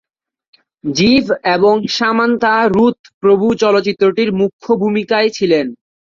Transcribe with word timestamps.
জীব 0.83 1.25
এবং 1.55 1.75
সামান্থা 1.89 2.53
রুথ 2.67 2.97
প্রভু 3.19 3.45
চলচ্চিত্রটির 3.55 4.29
মুখ্য 4.33 4.67
ভূমিকায় 4.75 5.29
ছিলেন। 5.29 5.65